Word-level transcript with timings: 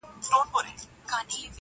او 0.03 0.09
شاباس 0.27 0.81
درباندي 1.07 1.37
اوري- 1.37 1.49